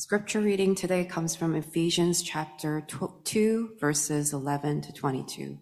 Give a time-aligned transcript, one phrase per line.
[0.00, 2.86] Scripture reading today comes from Ephesians chapter
[3.24, 5.58] 2, verses 11 to 22.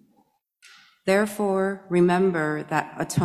[1.07, 3.17] Therefore, remember that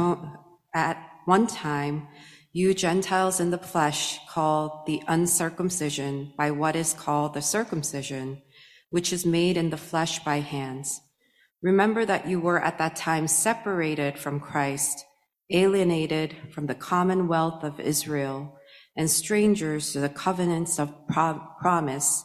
[0.74, 2.08] at one time
[2.54, 8.42] you Gentiles in the flesh called the uncircumcision by what is called the circumcision,
[8.90, 11.02] which is made in the flesh by hands.
[11.62, 15.04] Remember that you were at that time separated from Christ,
[15.50, 18.58] alienated from the commonwealth of Israel
[18.96, 22.24] and strangers to the covenants of promise,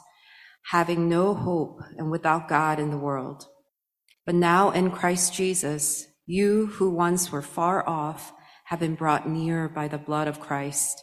[0.71, 3.47] having no hope and without God in the world.
[4.25, 8.33] But now in Christ Jesus, you who once were far off
[8.65, 11.03] have been brought near by the blood of Christ.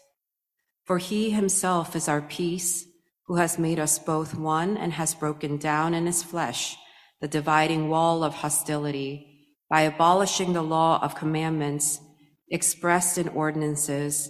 [0.85, 2.85] For he himself is our peace,
[3.27, 6.75] who has made us both one and has broken down in his flesh
[7.21, 12.01] the dividing wall of hostility by abolishing the law of commandments
[12.49, 14.29] expressed in ordinances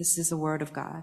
[0.00, 1.02] This is the word of God.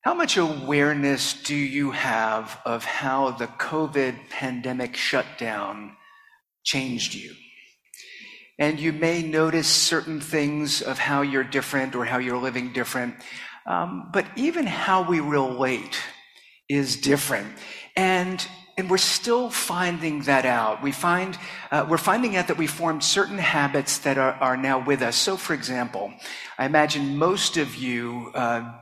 [0.00, 5.92] How much awareness do you have of how the COVID pandemic shutdown
[6.64, 7.34] changed you?
[8.58, 13.14] And you may notice certain things of how you're different or how you're living different.
[13.64, 16.00] Um, but even how we relate
[16.68, 17.46] is different.
[17.96, 18.44] And
[18.82, 20.82] and we're still finding that out.
[20.82, 21.38] We find,
[21.70, 25.14] uh, we're finding out that we formed certain habits that are, are now with us.
[25.14, 26.12] So, for example,
[26.58, 28.72] I imagine most of you, uh,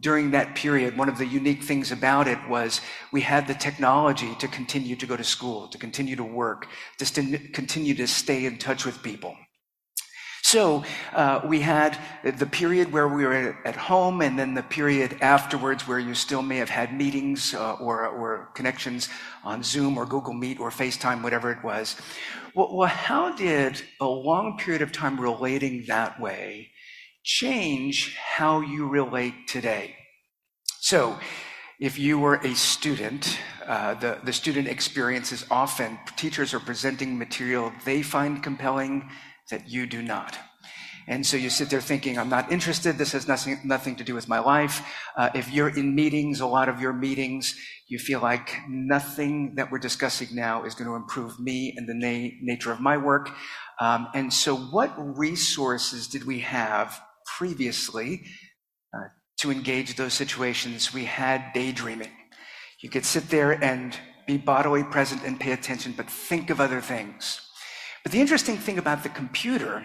[0.00, 2.80] during that period, one of the unique things about it was
[3.12, 6.66] we had the technology to continue to go to school, to continue to work,
[6.98, 9.36] just to continue to stay in touch with people.
[10.44, 10.84] So
[11.14, 15.88] uh, we had the period where we were at home, and then the period afterwards
[15.88, 19.08] where you still may have had meetings uh, or, or connections
[19.42, 21.96] on Zoom or Google Meet or FaceTime, whatever it was.
[22.54, 26.68] Well, well, how did a long period of time relating that way
[27.22, 29.96] change how you relate today?
[30.80, 31.18] So,
[31.80, 37.18] if you were a student, uh, the, the student experience is often teachers are presenting
[37.18, 39.10] material they find compelling
[39.50, 40.38] that you do not.
[41.06, 42.96] And so you sit there thinking, I'm not interested.
[42.96, 44.82] This has nothing, nothing to do with my life.
[45.16, 47.54] Uh, if you're in meetings, a lot of your meetings,
[47.88, 51.94] you feel like nothing that we're discussing now is going to improve me and the
[51.94, 53.30] na- nature of my work.
[53.80, 56.98] Um, and so what resources did we have
[57.36, 58.24] previously
[58.94, 59.08] uh,
[59.40, 60.94] to engage those situations?
[60.94, 62.12] We had daydreaming.
[62.80, 63.94] You could sit there and
[64.26, 67.43] be bodily present and pay attention, but think of other things.
[68.04, 69.84] But the interesting thing about the computer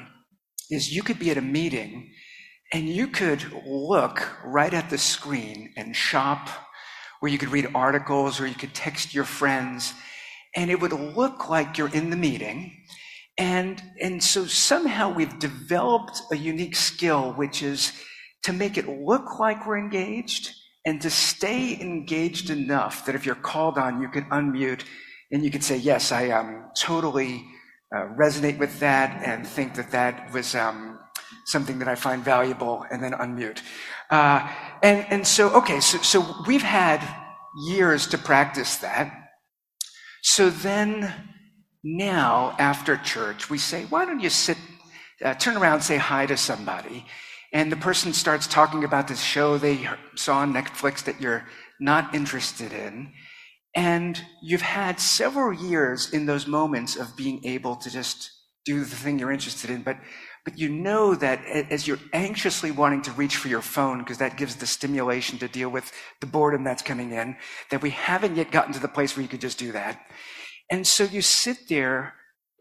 [0.69, 2.11] is you could be at a meeting
[2.73, 6.49] and you could look right at the screen and shop,
[7.21, 9.93] or you could read articles, or you could text your friends,
[10.55, 12.83] and it would look like you're in the meeting.
[13.39, 17.93] And, and so somehow we've developed a unique skill, which is
[18.43, 20.53] to make it look like we're engaged
[20.85, 24.83] and to stay engaged enough that if you're called on, you can unmute
[25.31, 27.45] and you can say, Yes, I am totally
[27.95, 30.99] uh, resonate with that and think that that was um,
[31.45, 33.61] something that I find valuable, and then unmute.
[34.09, 34.47] Uh,
[34.83, 37.01] and and so okay, so so we've had
[37.67, 39.11] years to practice that.
[40.21, 41.13] So then
[41.83, 44.57] now after church, we say, why don't you sit,
[45.23, 47.05] uh, turn around, say hi to somebody,
[47.53, 51.45] and the person starts talking about this show they saw on Netflix that you're
[51.79, 53.11] not interested in.
[53.75, 58.31] And you've had several years in those moments of being able to just
[58.65, 59.97] do the thing you're interested in, but
[60.45, 64.37] but you know that as you're anxiously wanting to reach for your phone, because that
[64.37, 67.35] gives the stimulation to deal with the boredom that's coming in,
[67.71, 69.99] that we haven't yet gotten to the place where you could just do that.
[70.71, 72.15] And so you sit there,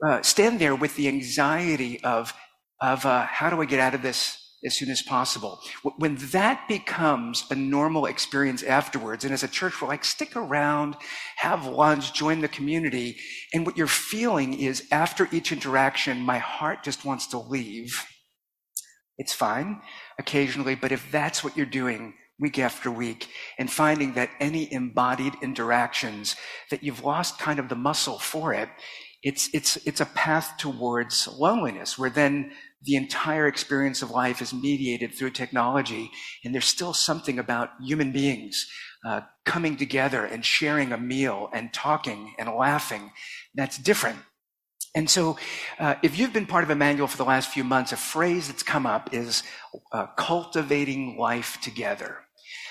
[0.05, 2.35] uh, stand there with the anxiety of,
[2.83, 5.61] of uh, how do I get out of this as soon as possible.
[5.99, 10.97] When that becomes a normal experience afterwards, and as a church, we're like, stick around,
[11.37, 13.17] have lunch, join the community.
[13.55, 18.05] And what you're feeling is after each interaction, my heart just wants to leave.
[19.17, 19.81] It's fine
[20.19, 23.29] occasionally, but if that's what you're doing week after week
[23.59, 26.37] and finding that any embodied interactions
[26.71, 28.69] that you've lost kind of the muscle for it,
[29.23, 32.53] it's, it's, it's a path towards loneliness where then
[32.83, 36.11] the entire experience of life is mediated through technology.
[36.45, 38.71] And there's still something about human beings
[39.07, 43.13] uh, coming together and sharing a meal and talking and laughing
[43.55, 44.19] that's different.
[44.95, 45.37] And so,
[45.79, 48.63] uh, if you've been part of Emmanuel for the last few months, a phrase that's
[48.63, 49.43] come up is
[49.93, 52.19] uh, cultivating life together.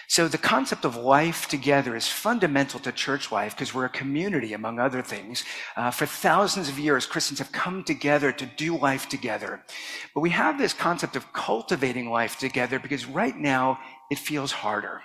[0.10, 4.54] So the concept of life together is fundamental to church life because we're a community,
[4.54, 5.44] among other things.
[5.76, 9.62] Uh, for thousands of years, Christians have come together to do life together.
[10.14, 15.02] But we have this concept of cultivating life together because right now it feels harder.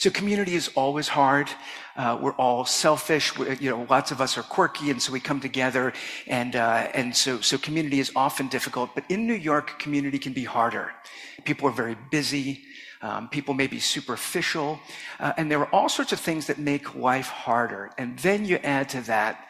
[0.00, 1.48] So community is always hard.
[1.96, 3.38] Uh, we're all selfish.
[3.38, 5.92] We're, you know, lots of us are quirky, and so we come together,
[6.26, 8.90] and uh, and so so community is often difficult.
[8.94, 10.90] But in New York, community can be harder.
[11.44, 12.64] People are very busy.
[13.04, 14.80] Um, people may be superficial,
[15.20, 17.90] uh, and there are all sorts of things that make life harder.
[17.98, 19.46] And then you add to that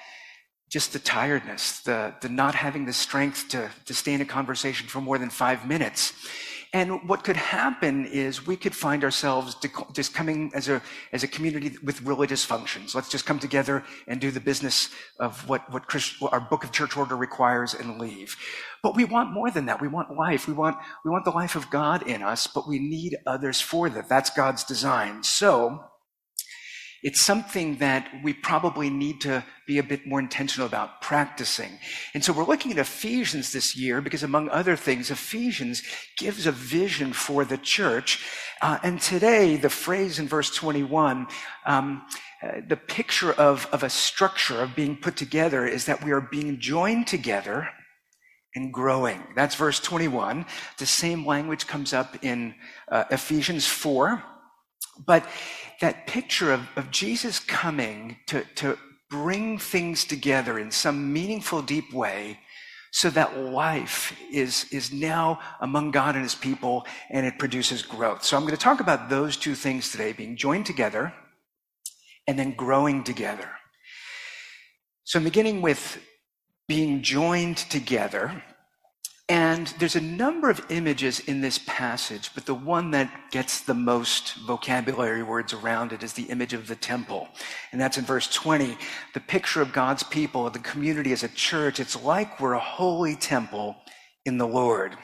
[0.68, 4.88] just the tiredness, the, the not having the strength to, to stay in a conversation
[4.88, 6.14] for more than five minutes.
[6.74, 9.56] And what could happen is we could find ourselves
[9.92, 10.82] just coming as a,
[11.12, 12.96] as a community with religious functions.
[12.96, 14.90] Let's just come together and do the business
[15.20, 18.36] of what, what Christ, our book of church order requires and leave.
[18.82, 19.80] But we want more than that.
[19.80, 20.48] We want life.
[20.48, 23.88] We want, we want the life of God in us, but we need others for
[23.90, 24.08] that.
[24.08, 25.22] That's God's design.
[25.22, 25.84] So,
[27.04, 31.78] it's something that we probably need to be a bit more intentional about practicing.
[32.14, 35.82] And so we're looking at Ephesians this year because among other things, Ephesians
[36.16, 38.24] gives a vision for the church.
[38.62, 41.26] Uh, and today, the phrase in verse 21,
[41.66, 42.06] um,
[42.42, 46.22] uh, the picture of, of a structure of being put together is that we are
[46.22, 47.68] being joined together
[48.54, 49.22] and growing.
[49.36, 50.46] That's verse 21.
[50.78, 52.54] The same language comes up in
[52.90, 54.22] uh, Ephesians 4.
[55.06, 55.26] But
[55.80, 58.78] that picture of, of Jesus coming to, to
[59.10, 62.38] bring things together in some meaningful, deep way
[62.90, 68.22] so that life is, is now among God and his people and it produces growth.
[68.22, 71.12] So I'm going to talk about those two things today being joined together
[72.26, 73.48] and then growing together.
[75.02, 75.98] So I'm beginning with
[76.68, 78.42] being joined together.
[79.28, 83.72] And there's a number of images in this passage, but the one that gets the
[83.72, 87.28] most vocabulary words around it is the image of the temple.
[87.72, 88.76] And that's in verse 20.
[89.14, 93.16] The picture of God's people, the community as a church, it's like we're a holy
[93.16, 93.76] temple
[94.26, 94.94] in the Lord.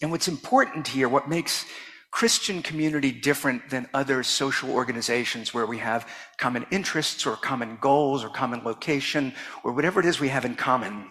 [0.00, 1.66] And what's important here, what makes
[2.10, 8.24] Christian community different than other social organizations where we have common interests or common goals
[8.24, 11.10] or common location or whatever it is we have in common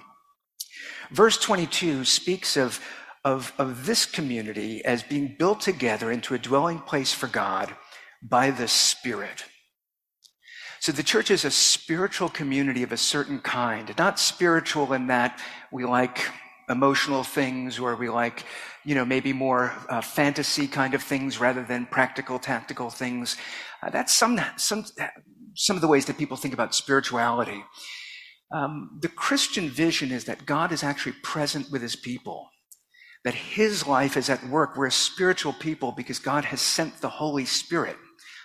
[1.12, 2.80] Verse 22 speaks of,
[3.24, 7.76] of, of this community as being built together into a dwelling place for God
[8.22, 9.46] by the Spirit.
[10.80, 15.42] So the church is a spiritual community of a certain kind, not spiritual in that
[15.72, 16.30] we like
[16.70, 18.44] emotional things or we like,
[18.84, 23.38] you know, maybe more uh, fantasy kind of things rather than practical, tactical things.
[23.82, 24.86] Uh, that's some, some,
[25.56, 27.64] some of the ways that people think about spirituality.
[28.56, 32.50] Um, the Christian vision is that God is actually present with his people,
[33.26, 34.78] that his life is at work.
[34.78, 37.98] We're a spiritual people because God has sent the Holy Spirit,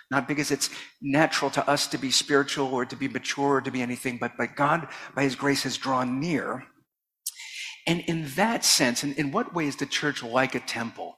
[0.09, 0.69] not because it's
[1.01, 4.33] natural to us to be spiritual or to be mature or to be anything, but,
[4.37, 6.65] but God, by his grace, has drawn near.
[7.87, 11.15] And in that sense, in, in what way is the church like a temple?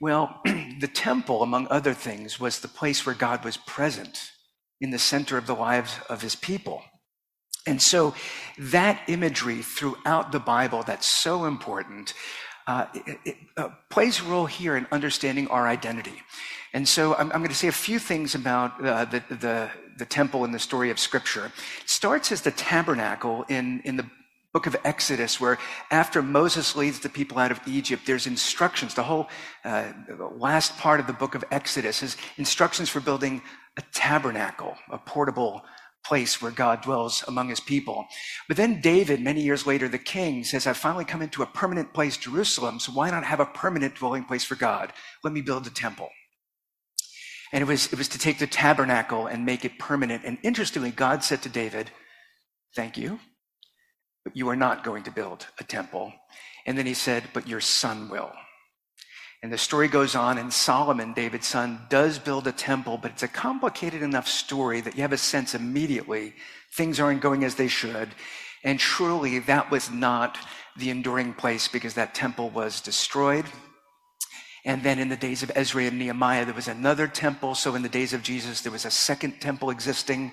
[0.00, 4.32] Well, the temple, among other things, was the place where God was present
[4.80, 6.82] in the center of the lives of his people.
[7.66, 8.14] And so
[8.58, 12.14] that imagery throughout the Bible that's so important
[12.66, 16.22] uh, it, it uh, plays a role here in understanding our identity.
[16.72, 20.06] And so I'm, I'm going to say a few things about uh, the, the, the
[20.06, 21.46] temple in the story of Scripture.
[21.82, 24.06] It starts as the tabernacle in, in the
[24.52, 25.58] book of Exodus, where
[25.90, 28.94] after Moses leads the people out of Egypt, there's instructions.
[28.94, 29.28] The whole
[29.64, 29.92] uh,
[30.36, 33.42] last part of the book of Exodus is instructions for building
[33.76, 35.64] a tabernacle, a portable
[36.04, 38.06] place where God dwells among his people.
[38.48, 41.92] But then David, many years later, the king, says, I've finally come into a permanent
[41.94, 44.92] place, Jerusalem, so why not have a permanent dwelling place for God?
[45.22, 46.10] Let me build a temple.
[47.52, 50.24] And it was, it was to take the tabernacle and make it permanent.
[50.24, 51.90] And interestingly, God said to David,
[52.74, 53.20] Thank you,
[54.24, 56.12] but you are not going to build a temple.
[56.66, 58.32] And then he said, But your son will.
[59.44, 63.24] And the story goes on, and Solomon, David's son, does build a temple, but it's
[63.24, 66.32] a complicated enough story that you have a sense immediately
[66.72, 68.08] things aren't going as they should.
[68.64, 70.38] And truly, that was not
[70.78, 73.44] the enduring place because that temple was destroyed.
[74.64, 77.54] And then in the days of Ezra and Nehemiah, there was another temple.
[77.54, 80.32] So in the days of Jesus, there was a second temple existing.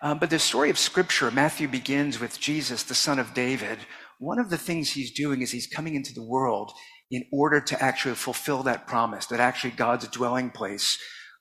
[0.00, 3.80] Um, but the story of Scripture, Matthew begins with Jesus, the son of David.
[4.20, 6.72] One of the things he's doing is he's coming into the world
[7.10, 10.98] in order to actually fulfill that promise that actually God's dwelling place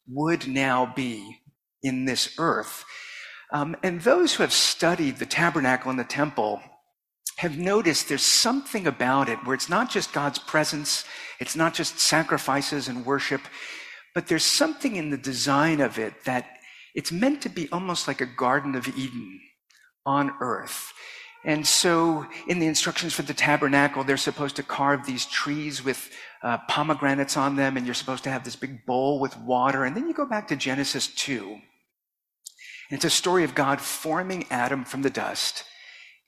[0.07, 1.41] would now be
[1.83, 2.85] in this earth.
[3.53, 6.61] Um, and those who have studied the tabernacle and the temple
[7.37, 11.05] have noticed there's something about it where it's not just God's presence,
[11.39, 13.41] it's not just sacrifices and worship,
[14.15, 16.47] but there's something in the design of it that
[16.95, 19.39] it's meant to be almost like a Garden of Eden
[20.05, 20.91] on earth.
[21.47, 26.11] And so, in the instructions for the tabernacle, they're supposed to carve these trees with
[26.43, 29.85] uh, pomegranates on them, and you're supposed to have this big bowl with water.
[29.85, 31.47] And then you go back to Genesis 2.
[32.89, 35.63] And It's a story of God forming Adam from the dust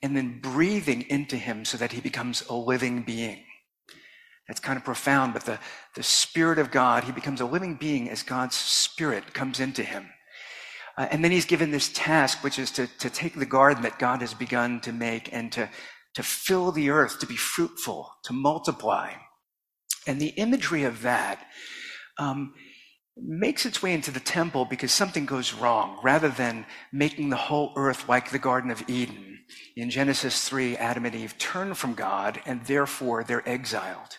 [0.00, 3.44] and then breathing into him so that he becomes a living being.
[4.48, 5.58] That's kind of profound, but the,
[5.96, 10.08] the Spirit of God, he becomes a living being as God's Spirit comes into him.
[11.00, 13.98] Uh, and then he's given this task, which is to, to take the garden that
[13.98, 15.66] God has begun to make and to,
[16.12, 19.14] to fill the earth, to be fruitful, to multiply.
[20.06, 21.38] And the imagery of that
[22.18, 22.52] um,
[23.16, 25.98] makes its way into the temple because something goes wrong.
[26.02, 29.38] Rather than making the whole earth like the Garden of Eden,
[29.76, 34.18] in Genesis 3, Adam and Eve turn from God and therefore they're exiled.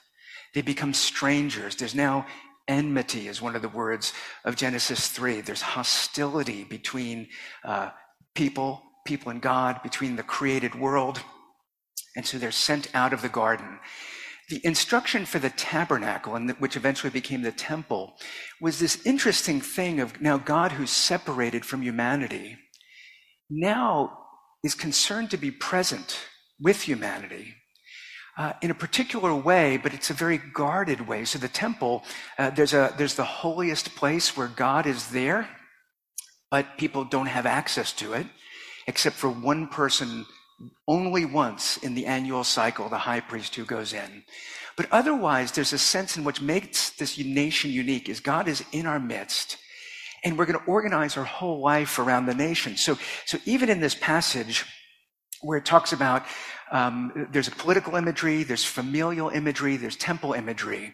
[0.55, 1.75] They become strangers.
[1.75, 2.25] There's now
[2.67, 4.13] enmity, is one of the words
[4.45, 5.41] of Genesis 3.
[5.41, 7.27] There's hostility between
[7.63, 7.89] uh,
[8.35, 11.21] people, people and God, between the created world.
[12.15, 13.79] And so they're sent out of the garden.
[14.49, 18.17] The instruction for the tabernacle, and which eventually became the temple,
[18.59, 22.57] was this interesting thing of now God who's separated from humanity
[23.49, 24.17] now
[24.63, 26.27] is concerned to be present
[26.59, 27.55] with humanity
[28.37, 31.25] uh, in a particular way, but it's a very guarded way.
[31.25, 32.03] So the temple,
[32.37, 35.49] uh, there's a there's the holiest place where God is there,
[36.49, 38.27] but people don't have access to it,
[38.87, 40.25] except for one person
[40.87, 44.23] only once in the annual cycle, the high priest who goes in.
[44.77, 48.85] But otherwise, there's a sense in which makes this nation unique is God is in
[48.85, 49.57] our midst.
[50.23, 52.77] And we're going to organize our whole life around the nation.
[52.77, 54.65] So, so even in this passage
[55.41, 56.25] where it talks about
[56.71, 60.93] um, there's a political imagery, there's familial imagery, there's temple imagery.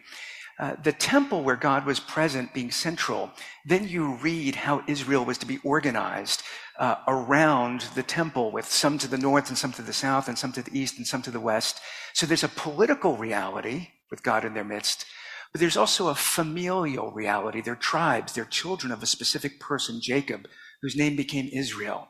[0.58, 3.30] Uh, the temple where God was present being central,
[3.64, 6.42] then you read how Israel was to be organized
[6.80, 10.36] uh, around the temple with some to the north and some to the south and
[10.36, 11.80] some to the east and some to the west.
[12.12, 15.06] So there's a political reality with God in their midst,
[15.52, 17.60] but there's also a familial reality.
[17.60, 20.48] They're tribes, they're children of a specific person, Jacob,
[20.82, 22.08] whose name became Israel.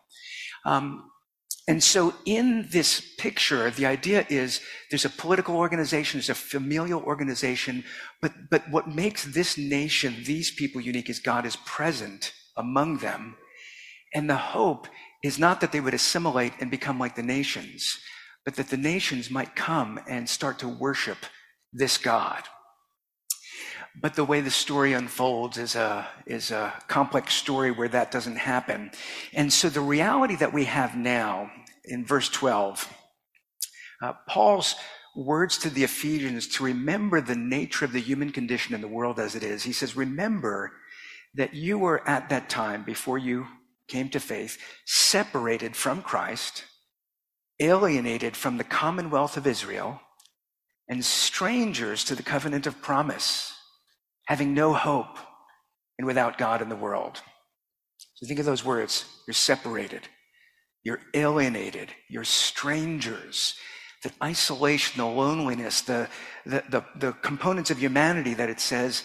[0.65, 1.11] Um,
[1.69, 7.03] and so in this picture, the idea is there's a political organization, there's a familial
[7.03, 7.85] organization,
[8.23, 13.37] but, but what makes this nation, these people unique is God is present among them
[14.15, 14.89] and the hope
[15.23, 17.99] is not that they would assimilate and become like the nations,
[18.45, 21.19] but that the nations might come and start to worship
[21.73, 22.45] this God.
[24.01, 28.37] But the way the story unfolds is a, is a complex story where that doesn't
[28.37, 28.91] happen.
[29.33, 31.51] And so the reality that we have now
[31.85, 32.93] in verse 12,
[34.03, 34.77] uh, Paul's
[35.17, 39.19] words to the Ephesians to remember the nature of the human condition in the world
[39.19, 39.65] as it is.
[39.65, 40.73] He says, Remember
[41.35, 43.47] that you were at that time before you
[43.89, 46.65] came to faith, separated from Christ,
[47.59, 50.01] alienated from the commonwealth of Israel,
[50.89, 53.58] and strangers to the covenant of promise,
[54.29, 55.17] having no hope
[55.99, 57.23] and without God in the world.
[58.15, 59.07] So think of those words.
[59.27, 60.03] You're separated.
[60.85, 61.89] You're alienated.
[62.11, 63.55] You're strangers.
[64.03, 66.09] The isolation, the loneliness, the,
[66.45, 69.03] the, the, the components of humanity that it says,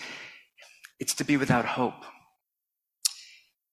[0.99, 2.03] it's to be without hope.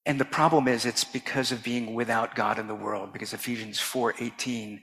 [0.06, 3.78] And the problem is it's because of being without God in the world, because Ephesians
[3.78, 4.80] 4:18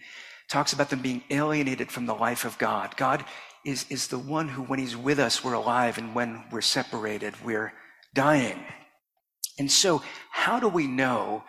[0.48, 2.96] talks about them being alienated from the life of God.
[2.98, 3.26] God
[3.66, 7.34] is, is the one who, when He's with us, we're alive, and when we're separated,
[7.44, 7.74] we're
[8.14, 8.64] dying.
[9.60, 11.44] And so, how do we know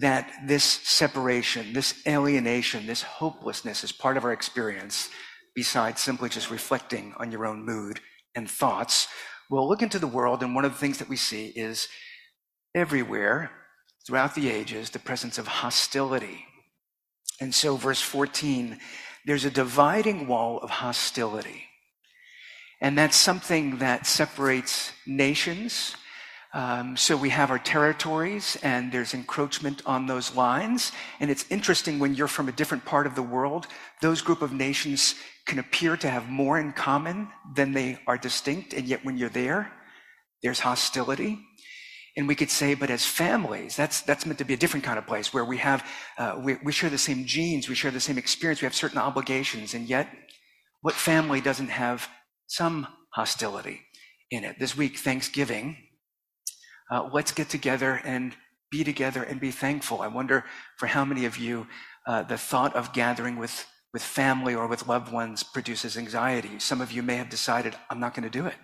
[0.00, 5.08] that this separation, this alienation, this hopelessness is part of our experience,
[5.54, 8.00] besides simply just reflecting on your own mood
[8.34, 9.08] and thoughts?
[9.50, 11.88] We'll look into the world, and one of the things that we see is
[12.74, 13.50] everywhere
[14.06, 16.44] throughout the ages the presence of hostility.
[17.40, 18.78] And so, verse 14,
[19.24, 21.64] there's a dividing wall of hostility.
[22.80, 25.96] And that's something that separates nations.
[26.52, 30.92] Um, so we have our territories, and there's encroachment on those lines.
[31.18, 33.66] And it's interesting when you're from a different part of the world,
[34.02, 35.14] those group of nations
[35.46, 38.72] can appear to have more in common than they are distinct.
[38.72, 39.72] And yet when you're there,
[40.42, 41.40] there's hostility.
[42.16, 44.98] And we could say, but as families, that's, that's meant to be a different kind
[44.98, 45.84] of place where we have,
[46.16, 48.98] uh, we, we share the same genes, we share the same experience, we have certain
[48.98, 49.74] obligations.
[49.74, 50.08] And yet,
[50.82, 52.08] what family doesn't have
[52.46, 53.80] some hostility
[54.30, 54.60] in it?
[54.60, 55.76] This week, Thanksgiving,
[56.92, 58.36] uh, let's get together and
[58.70, 60.00] be together and be thankful.
[60.00, 60.44] I wonder
[60.76, 61.66] for how many of you,
[62.06, 66.60] uh, the thought of gathering with, with family or with loved ones produces anxiety.
[66.60, 68.54] Some of you may have decided, I'm not going to do it.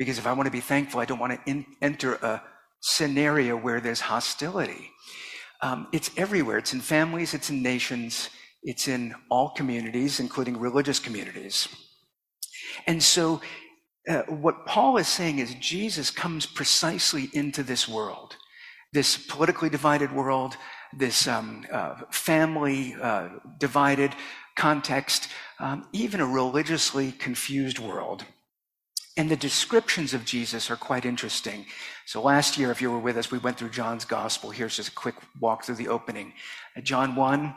[0.00, 2.42] Because if I want to be thankful, I don't want to in, enter a
[2.80, 4.90] scenario where there's hostility.
[5.60, 6.56] Um, it's everywhere.
[6.56, 8.30] It's in families, it's in nations,
[8.62, 11.68] it's in all communities, including religious communities.
[12.86, 13.42] And so,
[14.08, 18.36] uh, what Paul is saying is Jesus comes precisely into this world,
[18.94, 20.56] this politically divided world,
[20.96, 23.28] this um, uh, family uh,
[23.58, 24.14] divided
[24.56, 25.28] context,
[25.58, 28.24] um, even a religiously confused world.
[29.16, 31.66] And the descriptions of Jesus are quite interesting.
[32.06, 34.50] So last year, if you were with us, we went through John's gospel.
[34.50, 36.32] Here's just a quick walk through the opening.
[36.82, 37.54] John 1,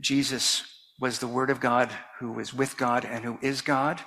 [0.00, 0.64] Jesus
[1.00, 4.00] was the Word of God who was with God and who is God.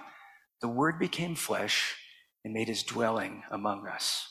[0.61, 1.95] The Word became flesh
[2.43, 4.27] and made his dwelling among us.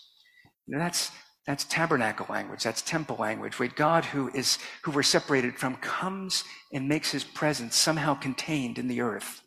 [0.68, 1.10] that's,
[1.46, 2.62] that's tabernacle language.
[2.62, 3.58] That's temple language.
[3.58, 8.78] Where God, who is, who we're separated from, comes and makes his presence somehow contained
[8.78, 9.42] in the earth.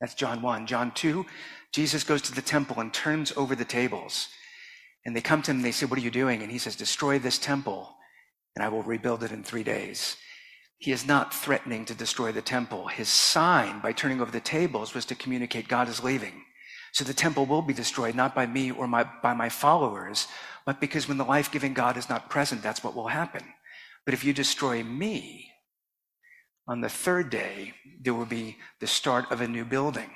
[0.00, 0.66] That's John 1.
[0.66, 1.24] John 2,
[1.74, 4.28] Jesus goes to the temple and turns over the tables.
[5.04, 6.40] And they come to him and they say, What are you doing?
[6.40, 7.96] And he says, Destroy this temple,
[8.54, 10.16] and I will rebuild it in three days.
[10.78, 12.86] He is not threatening to destroy the temple.
[12.86, 16.44] His sign by turning over the tables was to communicate God is leaving.
[16.92, 20.28] So the temple will be destroyed, not by me or my, by my followers,
[20.64, 23.42] but because when the life giving God is not present, that's what will happen.
[24.04, 25.50] But if you destroy me,
[26.68, 30.10] on the third day, there will be the start of a new building.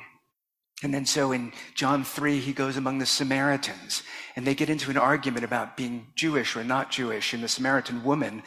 [0.83, 4.03] And then so in John 3, he goes among the Samaritans
[4.37, 7.33] and they get into an argument about being Jewish or not Jewish.
[7.33, 8.43] And the Samaritan woman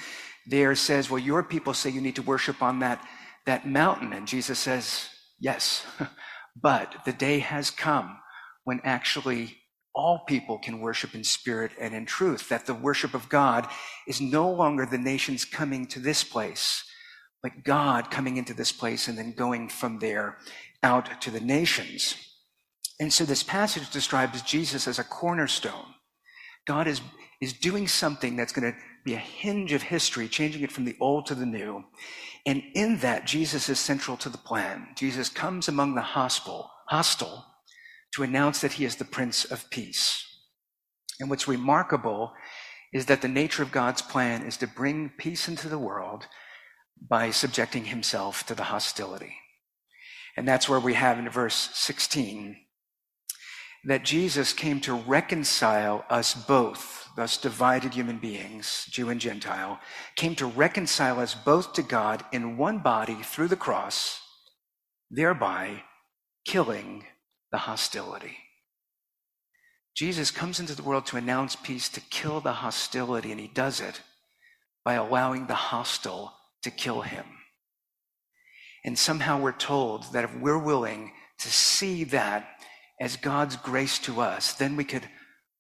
[0.48, 3.06] there says, well, your people say you need to worship on that,
[3.46, 4.14] that mountain.
[4.14, 5.86] And Jesus says, yes,
[6.62, 8.18] but the day has come
[8.64, 9.58] when actually
[9.94, 13.68] all people can worship in spirit and in truth, that the worship of God
[14.08, 16.86] is no longer the nations coming to this place,
[17.44, 20.38] but God coming into this place and then going from there
[20.84, 22.16] out to the nations.
[23.00, 25.96] And so this passage describes Jesus as a cornerstone.
[26.68, 27.02] God is,
[27.42, 30.96] is doing something that's going to be a hinge of history, changing it from the
[31.00, 31.84] old to the new.
[32.46, 34.90] And in that, Jesus is central to the plan.
[34.96, 37.46] Jesus comes among the hostile, hostile
[38.14, 40.26] to announce that he is the Prince of Peace.
[41.20, 42.34] And what's remarkable
[42.94, 46.28] is that the nature of God's plan is to bring peace into the world
[47.10, 49.36] by subjecting himself to the hostility.
[50.38, 52.58] And that's where we have in verse 16
[53.84, 59.80] that Jesus came to reconcile us both, thus divided human beings, Jew and Gentile,
[60.16, 64.20] came to reconcile us both to God in one body through the cross,
[65.10, 65.84] thereby
[66.46, 67.06] killing
[67.52, 68.38] the hostility.
[69.96, 73.82] Jesus comes into the world to announce peace, to kill the hostility, and he does
[73.82, 74.02] it
[74.86, 77.26] by allowing the hostile to kill him.
[78.84, 82.48] And somehow we're told that if we're willing to see that
[83.00, 85.08] as God's grace to us, then we could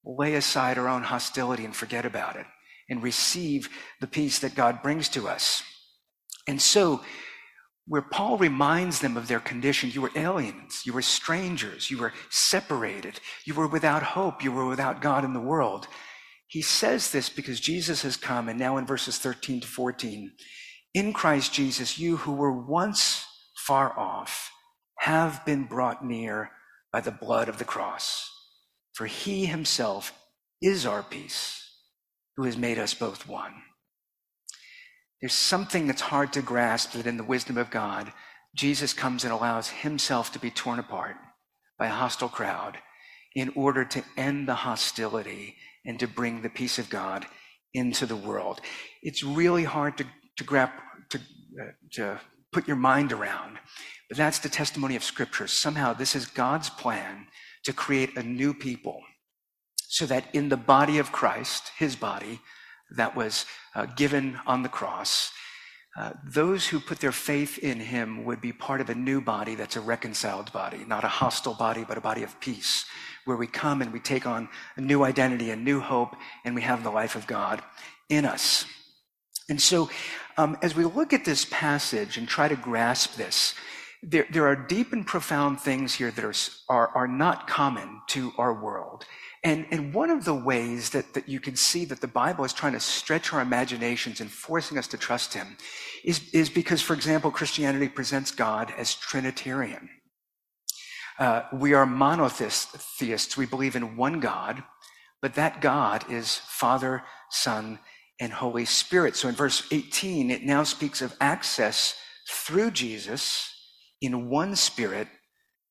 [0.04, 2.46] lay aside our own hostility and forget about it
[2.90, 5.64] and receive the peace that God brings to us.
[6.48, 7.02] And so,
[7.88, 12.14] where Paul reminds them of their condition, you were aliens, you were strangers, you were
[12.30, 15.88] separated, you were without hope, you were without God in the world.
[16.48, 20.32] He says this because Jesus has come, and now in verses 13 to 14,
[20.94, 23.26] in Christ Jesus, you who were once
[23.56, 24.52] far off
[25.00, 26.52] have been brought near
[26.92, 28.30] by the blood of the cross.
[28.94, 30.14] For he himself
[30.62, 31.64] is our peace,
[32.36, 33.54] who has made us both one.
[35.22, 38.12] There's something that's hard to grasp that in the wisdom of God,
[38.56, 41.16] Jesus comes and allows himself to be torn apart
[41.80, 42.78] by a hostile crowd
[43.36, 47.26] in order to end the hostility and to bring the peace of God
[47.74, 48.60] into the world.
[49.02, 50.06] It's really hard to
[50.38, 50.70] to grab,
[51.10, 52.20] to, uh, to
[52.52, 53.58] put your mind around.
[54.10, 55.48] But that's the testimony of Scripture.
[55.48, 57.28] Somehow, this is God's plan
[57.64, 59.02] to create a new people
[59.88, 62.40] so that in the body of Christ, his body,
[62.96, 65.32] that was uh, given on the cross,
[65.98, 69.56] uh, those who put their faith in him would be part of a new body
[69.56, 72.86] that's a reconciled body, not a hostile body, but a body of peace,
[73.26, 76.16] where we come and we take on a new identity, a new hope,
[76.46, 77.62] and we have the life of God
[78.08, 78.66] in us.
[79.52, 79.90] And so,
[80.38, 83.54] um, as we look at this passage and try to grasp this,
[84.02, 86.34] there, there are deep and profound things here that are,
[86.70, 89.04] are, are not common to our world.
[89.44, 92.54] And, and one of the ways that, that you can see that the Bible is
[92.54, 95.58] trying to stretch our imaginations and forcing us to trust Him
[96.06, 99.90] is, is because, for example, Christianity presents God as Trinitarian.
[101.20, 103.36] Uh, we are monotheists.
[103.36, 104.64] We believe in one God,
[105.22, 107.80] but that God is Father, Son,
[108.22, 109.16] and Holy Spirit.
[109.16, 111.96] So in verse 18, it now speaks of access
[112.30, 113.50] through Jesus
[114.00, 115.08] in one Spirit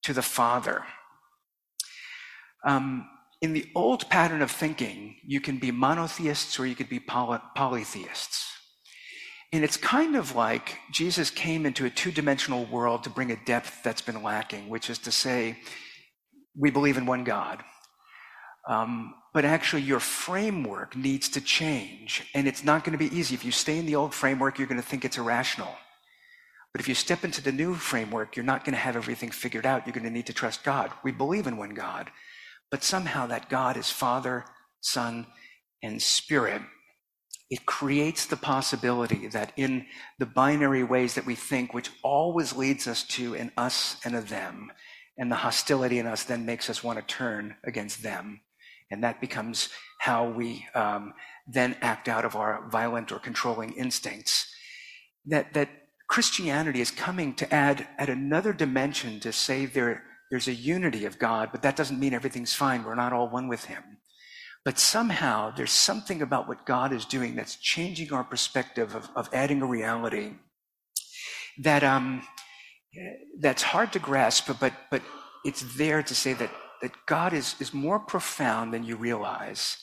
[0.02, 0.84] to the Father.
[2.66, 3.08] Um,
[3.40, 7.38] in the old pattern of thinking, you can be monotheists or you could be poly-
[7.54, 8.52] polytheists.
[9.52, 13.44] And it's kind of like Jesus came into a two dimensional world to bring a
[13.44, 15.58] depth that's been lacking, which is to say,
[16.58, 17.62] we believe in one God.
[18.68, 22.24] Um, but actually, your framework needs to change.
[22.34, 23.34] And it's not going to be easy.
[23.34, 25.74] If you stay in the old framework, you're going to think it's irrational.
[26.72, 29.66] But if you step into the new framework, you're not going to have everything figured
[29.66, 29.86] out.
[29.86, 30.90] You're going to need to trust God.
[31.02, 32.10] We believe in one God.
[32.70, 34.44] But somehow that God is Father,
[34.80, 35.26] Son,
[35.82, 36.62] and Spirit.
[37.50, 39.86] It creates the possibility that in
[40.20, 44.20] the binary ways that we think, which always leads us to an us and a
[44.20, 44.70] them,
[45.18, 48.40] and the hostility in us then makes us want to turn against them.
[48.90, 51.14] And that becomes how we um,
[51.46, 54.52] then act out of our violent or controlling instincts.
[55.26, 55.68] That, that
[56.08, 61.18] Christianity is coming to add, at another dimension to say there there's a unity of
[61.18, 62.84] God, but that doesn't mean everything's fine.
[62.84, 63.82] We're not all one with Him.
[64.64, 69.28] But somehow there's something about what God is doing that's changing our perspective of, of
[69.32, 70.34] adding a reality
[71.62, 72.22] that um,
[73.40, 75.02] that's hard to grasp, but but
[75.44, 76.50] it's there to say that
[76.82, 79.78] that God is, is more profound than you realize.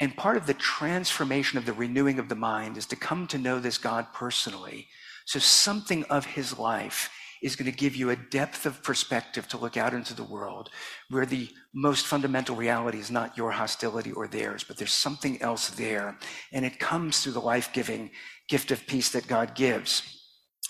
[0.00, 3.38] And part of the transformation of the renewing of the mind is to come to
[3.38, 4.88] know this God personally.
[5.24, 7.10] So something of his life
[7.42, 10.70] is going to give you a depth of perspective to look out into the world
[11.10, 15.68] where the most fundamental reality is not your hostility or theirs, but there's something else
[15.70, 16.16] there.
[16.52, 18.10] And it comes through the life giving
[18.48, 20.02] gift of peace that God gives.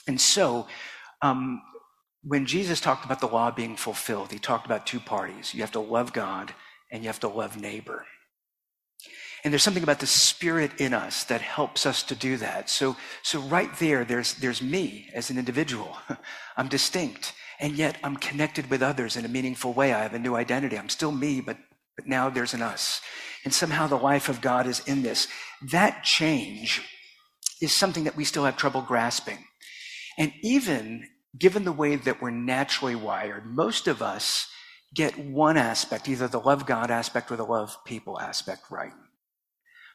[0.08, 0.66] And so,
[1.22, 1.62] um,
[2.26, 5.54] when Jesus talked about the law being fulfilled, he talked about two parties.
[5.54, 6.52] You have to love God
[6.90, 8.04] and you have to love neighbor.
[9.44, 12.68] And there's something about the spirit in us that helps us to do that.
[12.68, 15.96] So, so right there, there's, there's me as an individual.
[16.56, 17.32] I'm distinct.
[17.60, 19.92] And yet I'm connected with others in a meaningful way.
[19.92, 20.76] I have a new identity.
[20.76, 21.58] I'm still me, but,
[21.94, 23.00] but now there's an us.
[23.44, 25.28] And somehow the life of God is in this.
[25.70, 26.82] That change
[27.62, 29.38] is something that we still have trouble grasping.
[30.18, 31.06] And even
[31.38, 34.48] given the way that we're naturally wired, most of us
[34.94, 38.92] get one aspect, either the love God aspect or the love people aspect right.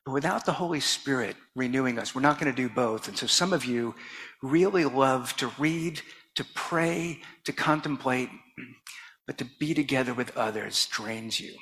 [0.05, 3.07] But without the Holy Spirit renewing us, we're not going to do both.
[3.07, 3.95] And so some of you
[4.41, 6.01] really love to read,
[6.35, 8.29] to pray, to contemplate,
[9.27, 11.53] but to be together with others drains you.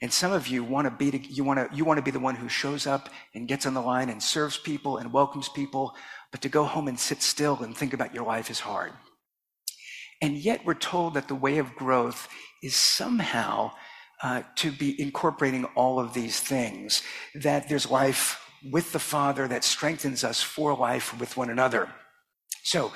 [0.00, 2.20] And some of you want to be you want to you want to be the
[2.20, 5.96] one who shows up and gets on the line and serves people and welcomes people,
[6.30, 8.92] but to go home and sit still and think about your life is hard.
[10.20, 12.28] And yet we're told that the way of growth
[12.62, 13.72] is somehow
[14.22, 17.02] uh, to be incorporating all of these things,
[17.34, 21.88] that there's life with the Father that strengthens us for life with one another.
[22.64, 22.92] So,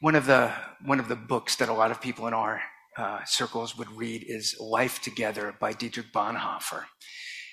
[0.00, 0.52] one of the
[0.84, 2.60] one of the books that a lot of people in our
[2.96, 6.84] uh, circles would read is Life Together by Dietrich Bonhoeffer.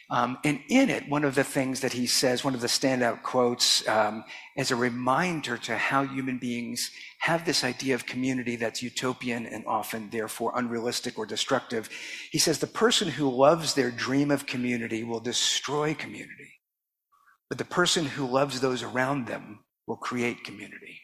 [0.10, 3.24] Um, and in it, one of the things that he says, one of the standout
[3.24, 4.24] quotes, um,
[4.58, 9.66] as a reminder to how human beings have this idea of community that's utopian and
[9.66, 11.90] often therefore unrealistic or destructive.
[12.32, 16.60] He says, the person who loves their dream of community will destroy community,
[17.50, 21.00] but the person who loves those around them will create community.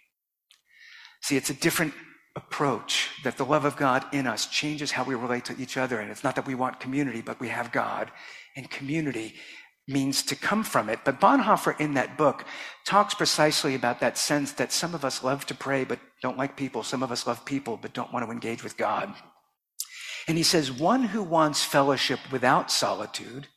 [1.22, 1.94] See, it's a different
[2.36, 6.00] approach that the love of God in us changes how we relate to each other.
[6.00, 8.12] And it's not that we want community, but we have God
[8.56, 9.36] and community
[9.88, 11.00] means to come from it.
[11.04, 12.46] But Bonhoeffer in that book
[12.86, 16.56] talks precisely about that sense that some of us love to pray but don't like
[16.56, 16.84] people.
[16.84, 19.14] Some of us love people but don't want to engage with God.
[20.28, 23.48] And he says, one who wants fellowship without solitude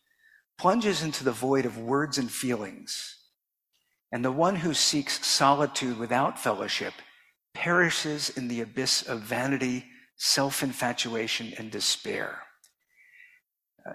[0.58, 3.16] plunges into the void of words and feelings.
[4.10, 6.94] And the one who seeks solitude without fellowship
[7.54, 9.84] perishes in the abyss of vanity,
[10.16, 12.42] self infatuation, and despair.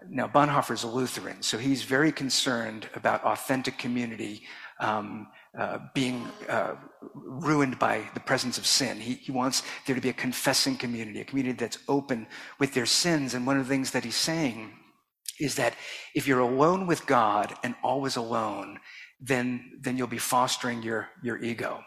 [0.10, 4.44] Now, Bonhoeffer is a Lutheran, so he's very concerned about authentic community
[4.80, 6.76] um, uh, being uh,
[7.14, 9.00] ruined by the presence of sin.
[9.00, 12.28] He, he wants there to be a confessing community, a community that's open
[12.60, 13.34] with their sins.
[13.34, 14.74] And one of the things that he's saying
[15.40, 15.74] is that
[16.14, 18.80] if you're alone with God and always alone,
[19.20, 21.84] then, then you'll be fostering your, your ego.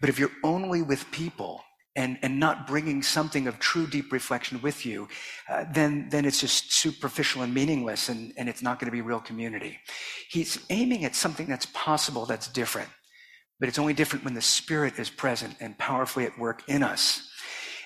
[0.00, 1.62] But if you're only with people
[1.96, 5.08] and, and not bringing something of true deep reflection with you,
[5.48, 9.00] uh, then, then it's just superficial and meaningless and, and it's not going to be
[9.00, 9.78] real community.
[10.28, 12.88] He's aiming at something that's possible, that's different.
[13.60, 17.30] But it's only different when the Spirit is present and powerfully at work in us.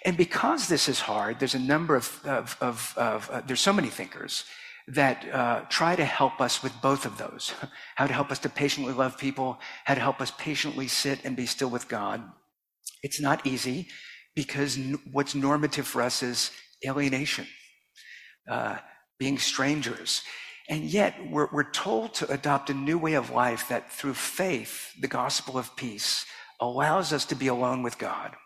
[0.04, 3.72] And because this is hard, there's a number of, of, of, of uh, there's so
[3.72, 4.44] many thinkers
[4.86, 7.52] that uh, try to help us with both of those
[7.96, 11.36] how to help us to patiently love people, how to help us patiently sit and
[11.36, 12.22] be still with God.
[13.02, 13.88] It's not easy
[14.34, 14.78] because
[15.10, 16.50] what's normative for us is
[16.86, 17.46] alienation,
[18.48, 18.78] uh,
[19.18, 20.22] being strangers.
[20.68, 24.92] And yet, we're, we're told to adopt a new way of life that through faith,
[25.00, 26.26] the gospel of peace,
[26.60, 28.36] allows us to be alone with God.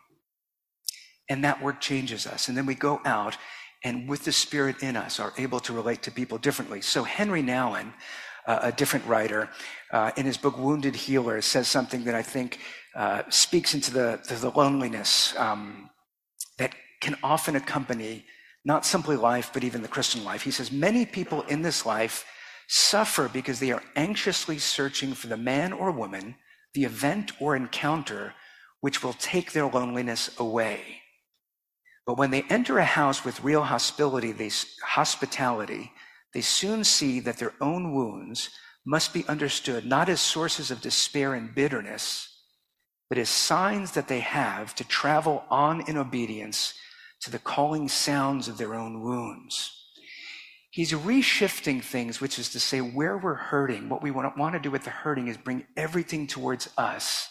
[1.28, 2.48] And that work changes us.
[2.48, 3.36] And then we go out
[3.84, 6.80] and with the Spirit in us are able to relate to people differently.
[6.80, 7.92] So Henri Nouwen,
[8.46, 9.48] uh, a different writer,
[9.92, 12.58] uh, in his book Wounded Healer, says something that I think
[12.94, 15.88] uh, speaks into the, the, loneliness um,
[16.58, 18.24] that can often accompany
[18.64, 20.42] not simply life, but even the Christian life.
[20.42, 22.24] He says, Many people in this life
[22.68, 26.36] suffer because they are anxiously searching for the man or woman,
[26.74, 28.34] the event or encounter
[28.80, 31.02] which will take their loneliness away.
[32.04, 34.50] But when they enter a house with real hospitality, they,
[34.84, 35.92] hospitality,
[36.34, 38.50] they soon see that their own wounds
[38.84, 42.28] must be understood not as sources of despair and bitterness,
[43.12, 46.72] but as signs that they have to travel on in obedience
[47.20, 49.70] to the calling sounds of their own wounds.
[50.70, 54.70] He's reshifting things, which is to say, where we're hurting, what we want to do
[54.70, 57.28] with the hurting is bring everything towards us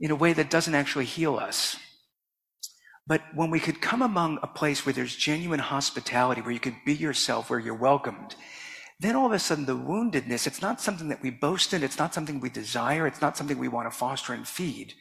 [0.00, 1.78] in a way that doesn't actually heal us.
[3.06, 6.76] But when we could come among a place where there's genuine hospitality, where you could
[6.84, 8.34] be yourself, where you're welcomed,
[9.00, 11.98] then all of a sudden the woundedness, it's not something that we boast in, it's
[11.98, 14.94] not something we desire, it's not something we want to foster and feed,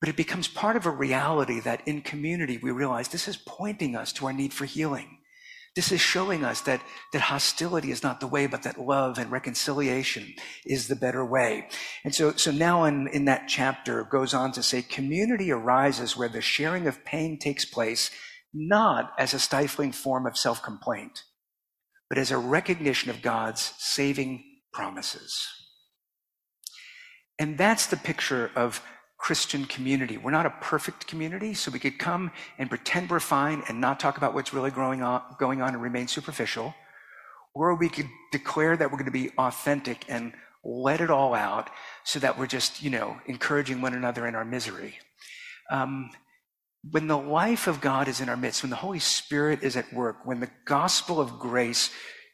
[0.00, 3.94] but it becomes part of a reality that in community we realize this is pointing
[3.94, 5.18] us to our need for healing.
[5.76, 9.30] This is showing us that, that hostility is not the way, but that love and
[9.30, 10.34] reconciliation
[10.66, 11.68] is the better way.
[12.02, 16.28] And so, so now in, in that chapter goes on to say community arises where
[16.28, 18.10] the sharing of pain takes place,
[18.52, 21.22] not as a stifling form of self-complaint,
[22.10, 25.46] but as a recognition of God's saving promises.
[27.38, 28.82] And that's the picture of
[29.16, 30.18] Christian community.
[30.18, 34.00] We're not a perfect community, so we could come and pretend we're fine and not
[34.00, 36.74] talk about what's really going on, going on and remain superficial.
[37.54, 40.32] Or we could declare that we're going to be authentic and
[40.64, 41.70] let it all out
[42.04, 44.98] so that we're just, you know, encouraging one another in our misery.
[45.70, 46.10] Um,
[46.88, 49.92] when the life of God is in our midst, when the Holy Spirit is at
[49.92, 51.90] work, when the gospel of grace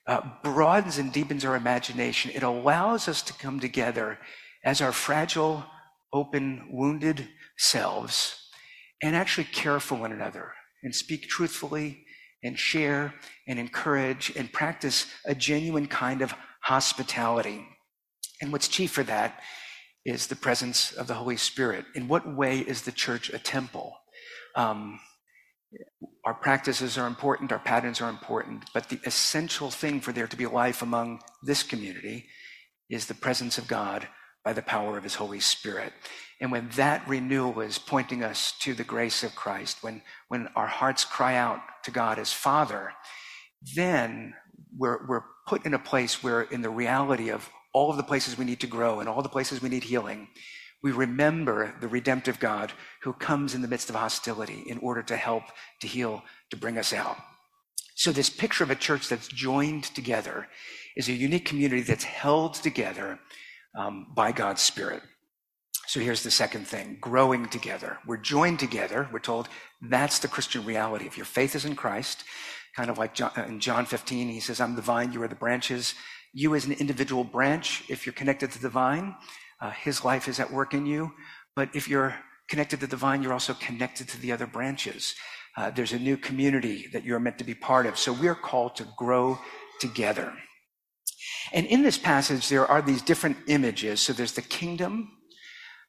[0.06, 4.18] uh, broadens and deepens our imagination, it allows us to come together
[4.64, 5.64] as our fragile,
[6.12, 7.28] open, wounded
[7.58, 8.50] selves
[9.02, 12.04] and actually care for one another and speak truthfully
[12.42, 13.14] and share
[13.48, 17.66] and encourage and practice a genuine kind of hospitality.
[18.40, 19.40] And what's chief for that
[20.04, 21.84] is the presence of the Holy Spirit.
[21.94, 23.96] In what way is the church a temple?
[24.56, 24.98] Um,
[26.24, 30.36] our practices are important, our patterns are important, but the essential thing for there to
[30.36, 32.26] be life among this community
[32.88, 34.08] is the presence of God
[34.44, 35.92] by the power of his Holy Spirit.
[36.40, 40.66] And when that renewal is pointing us to the grace of Christ, when, when our
[40.66, 42.92] hearts cry out to God as Father,
[43.74, 44.34] then
[44.76, 48.38] we're, we're put in a place where, in the reality of all of the places
[48.38, 50.28] we need to grow and all the places we need healing,
[50.86, 52.72] we remember the redemptive God
[53.02, 55.42] who comes in the midst of hostility in order to help,
[55.80, 57.16] to heal, to bring us out.
[57.96, 60.46] So, this picture of a church that's joined together
[60.96, 63.18] is a unique community that's held together
[63.76, 65.02] um, by God's Spirit.
[65.88, 67.98] So here's the second thing growing together.
[68.06, 69.08] We're joined together.
[69.12, 69.48] We're told
[69.82, 71.06] that's the Christian reality.
[71.06, 72.22] If your faith is in Christ,
[72.76, 75.28] kind of like John, uh, in John 15, he says, I'm the vine, you are
[75.28, 75.94] the branches.
[76.32, 79.16] You, as an individual branch, if you're connected to the vine,
[79.60, 81.12] uh, his life is at work in you.
[81.54, 82.14] But if you're
[82.48, 85.14] connected to the vine, you're also connected to the other branches.
[85.56, 87.98] Uh, there's a new community that you're meant to be part of.
[87.98, 89.38] So we're called to grow
[89.80, 90.32] together.
[91.52, 94.00] And in this passage, there are these different images.
[94.00, 95.12] So there's the kingdom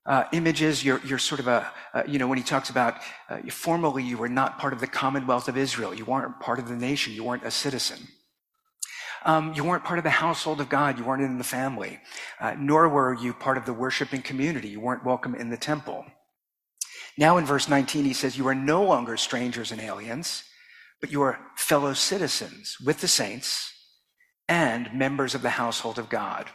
[0.05, 0.83] uh, images.
[0.83, 4.17] You're, you're sort of a, uh, you know, when he talks about uh, formerly you
[4.17, 7.23] were not part of the commonwealth of Israel, you weren't part of the nation, you
[7.23, 8.07] weren't a citizen.
[9.27, 10.97] Um, you weren't part of the household of God.
[10.97, 11.99] You weren't in the family.
[12.39, 14.69] Uh, nor were you part of the worshiping community.
[14.69, 16.05] You weren't welcome in the temple.
[17.17, 20.43] Now in verse 19, he says, You are no longer strangers and aliens,
[21.01, 23.73] but you are fellow citizens with the saints
[24.47, 26.49] and members of the household of God.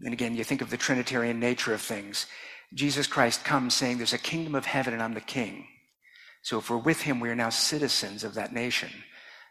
[0.00, 2.26] And again, you think of the Trinitarian nature of things.
[2.74, 5.66] Jesus Christ comes saying, There's a kingdom of heaven and I'm the king.
[6.42, 8.90] So if we're with him, we are now citizens of that nation.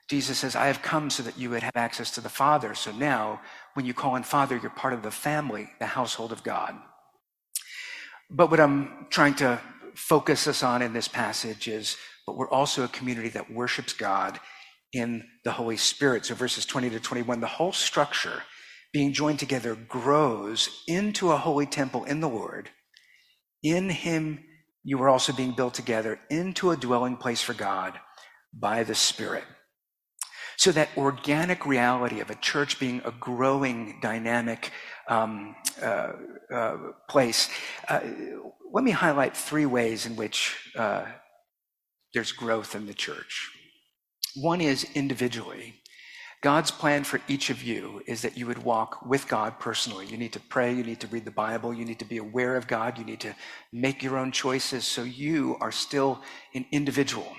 [0.10, 2.76] Jesus says, I have come so that you would have access to the Father.
[2.76, 3.42] So now,
[3.74, 6.76] when you call on Father, you're part of the family, the household of God.
[8.30, 9.62] But what I'm trying to
[9.96, 14.40] focus us on in this passage is, but we're also a community that worships God
[14.92, 16.26] in the Holy Spirit.
[16.26, 18.44] So verses 20 to 21, the whole structure
[18.92, 22.70] being joined together grows into a holy temple in the Lord.
[23.64, 24.44] In him,
[24.84, 28.00] you are also being built together into a dwelling place for God
[28.54, 29.46] by the Spirit.
[30.58, 34.72] So that organic reality of a church being a growing, dynamic
[35.08, 36.14] um, uh,
[36.54, 36.78] uh,
[37.10, 37.50] place.
[37.90, 38.02] Uh,
[38.72, 41.06] let me highlight three ways in which uh,
[42.14, 43.50] there's growth in the church.
[44.36, 45.76] One is individually.
[46.42, 50.06] God's plan for each of you is that you would walk with God personally.
[50.08, 52.58] You need to pray, you need to read the Bible, you need to be aware
[52.58, 53.34] of God, you need to
[53.72, 56.22] make your own choices so you are still
[56.54, 57.34] an individual.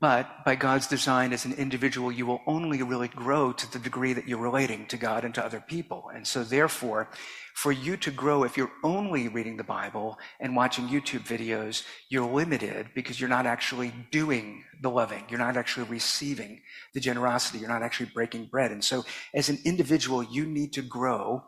[0.00, 4.12] But by God's design as an individual, you will only really grow to the degree
[4.12, 6.10] that you're relating to God and to other people.
[6.12, 7.10] And so, therefore,
[7.54, 12.28] for you to grow, if you're only reading the Bible and watching YouTube videos, you're
[12.28, 15.22] limited because you're not actually doing the loving.
[15.28, 16.60] You're not actually receiving
[16.92, 17.58] the generosity.
[17.58, 18.72] You're not actually breaking bread.
[18.72, 21.44] And so, as an individual, you need to grow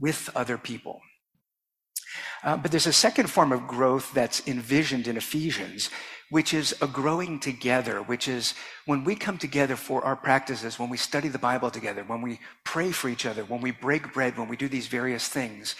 [0.00, 1.00] with other people.
[2.42, 5.90] Uh, but there's a second form of growth that's envisioned in Ephesians,
[6.30, 10.90] which is a growing together, which is when we come together for our practices, when
[10.90, 14.36] we study the Bible together, when we pray for each other, when we break bread,
[14.36, 15.74] when we do these various things.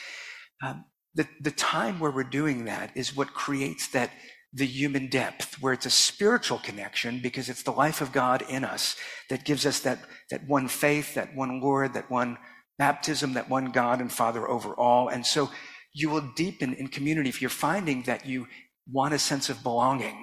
[0.62, 0.84] Um,
[1.14, 4.10] the, the time where we're doing that is what creates that
[4.54, 8.64] the human depth, where it's a spiritual connection because it's the life of God in
[8.64, 8.96] us
[9.28, 9.98] that gives us that,
[10.30, 12.38] that one faith, that one Lord, that one
[12.78, 15.08] baptism, that one God and Father over all.
[15.08, 15.50] And so
[15.92, 18.46] you will deepen in community if you're finding that you
[18.90, 20.16] want a sense of belonging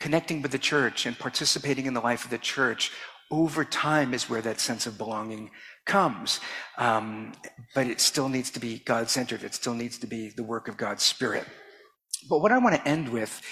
[0.00, 2.92] connecting with the church and participating in the life of the church
[3.30, 5.50] over time is where that sense of belonging
[5.84, 6.40] comes.
[6.78, 7.32] Um,
[7.74, 9.42] but it still needs to be God centered.
[9.42, 11.46] It still needs to be the work of God's Spirit.
[12.28, 13.42] But what I want to end with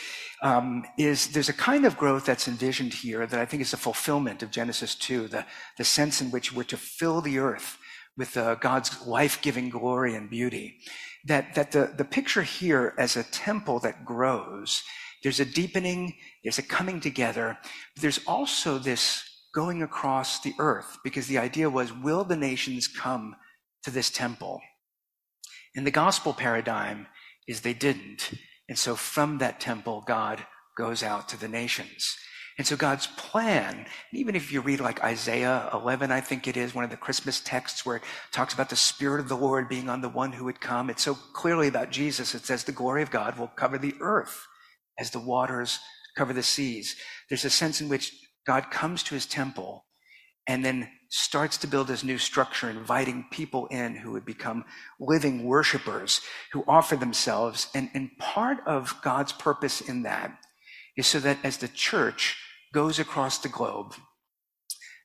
[0.43, 3.79] um, is there's a kind of growth that's envisioned here that I think is a
[3.79, 5.47] fulfillment of Genesis 2, the,
[5.79, 7.79] the sense in which we're to fill the earth
[8.17, 10.79] with uh, God's life giving glory and beauty.
[11.27, 14.83] That, that the, the picture here as a temple that grows
[15.27, 17.59] there's a deepening, there's a coming together.
[17.97, 22.87] But there's also this going across the earth because the idea was, will the nations
[22.87, 23.35] come
[23.83, 24.61] to this temple?
[25.75, 27.09] In the gospel paradigm
[27.49, 28.35] is they didn't.
[28.69, 32.17] And so from that temple, God goes out to the nations.
[32.57, 36.73] And so God's plan, even if you read like Isaiah 11, I think it is
[36.73, 39.89] one of the Christmas texts where it talks about the Spirit of the Lord being
[39.89, 40.89] on the one who would come.
[40.89, 42.33] It's so clearly about Jesus.
[42.33, 44.47] It says the glory of God will cover the earth
[44.99, 45.79] as the waters
[46.17, 46.97] cover the seas.
[47.29, 48.13] There's a sense in which
[48.47, 49.85] God comes to his temple
[50.47, 54.65] and then starts to build his new structure, inviting people in who would become
[54.99, 56.21] living worshipers
[56.53, 57.69] who offer themselves.
[57.75, 60.39] And, and part of God's purpose in that
[60.97, 62.37] is so that as the church
[62.73, 63.95] goes across the globe,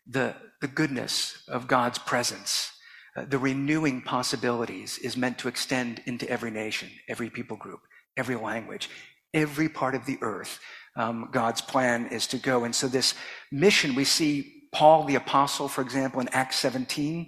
[0.07, 2.71] the, the goodness of God's presence,
[3.15, 7.81] uh, the renewing possibilities is meant to extend into every nation, every people group,
[8.17, 8.89] every language,
[9.33, 10.59] every part of the earth.
[10.95, 12.65] Um, God's plan is to go.
[12.65, 13.13] And so this
[13.51, 17.27] mission, we see Paul the apostle, for example, in Acts 17.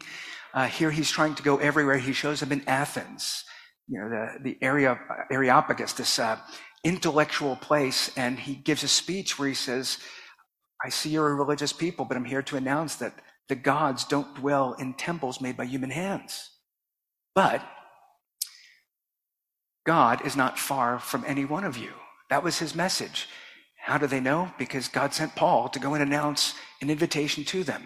[0.54, 1.98] Uh, here he's trying to go everywhere.
[1.98, 3.44] He shows up in Athens,
[3.88, 5.00] you know, the, the area,
[5.32, 6.38] Areopagus, this uh,
[6.84, 8.12] intellectual place.
[8.18, 9.98] And he gives a speech where he says,
[10.86, 13.13] I see you're a religious people, but I'm here to announce that
[13.48, 16.50] the gods don't dwell in temples made by human hands.
[17.36, 17.63] But
[19.86, 21.91] God is not far from any one of you.
[22.30, 23.28] That was his message.
[23.78, 24.52] How do they know?
[24.58, 27.84] Because God sent Paul to go and announce an invitation to them.